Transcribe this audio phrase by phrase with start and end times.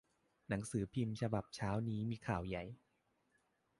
[0.49, 2.63] หนังสือพิมพ์ฉบับเช้านี้มีข่าวใหญ่